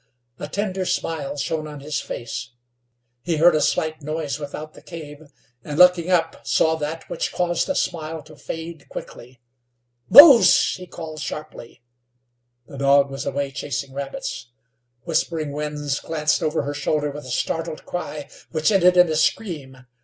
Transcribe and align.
A 0.39 0.47
tender 0.47 0.83
smile 0.83 1.37
shone 1.37 1.67
on 1.67 1.81
his 1.81 2.01
face. 2.01 2.53
He 3.21 3.37
heard 3.37 3.53
a 3.53 3.61
slight 3.61 4.01
noise 4.01 4.39
without 4.39 4.73
the 4.73 4.81
cave, 4.81 5.27
and, 5.63 5.77
looking 5.77 6.09
up, 6.09 6.43
saw 6.47 6.75
that 6.77 7.07
which 7.07 7.31
caused 7.31 7.67
the 7.67 7.75
smile 7.75 8.23
to 8.23 8.35
fade 8.35 8.89
quickly. 8.89 9.39
"Mose!" 10.09 10.73
he 10.73 10.87
called, 10.87 11.19
sharply. 11.19 11.83
The 12.65 12.79
dog 12.79 13.11
was 13.11 13.27
away 13.27 13.51
chasing 13.51 13.93
rabbits. 13.93 14.47
Whispering 15.03 15.51
Winds 15.51 15.99
glanced 15.99 16.41
over 16.41 16.63
her 16.63 16.73
shoulder 16.73 17.11
with 17.11 17.25
a 17.25 17.29
startled 17.29 17.85
cry, 17.85 18.27
which 18.49 18.71
ended 18.71 18.97
in 18.97 19.07
a 19.07 19.15
scream. 19.15 19.85